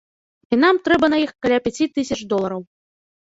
[0.55, 2.61] І нам трэба на іх каля пяці тысяч долараў.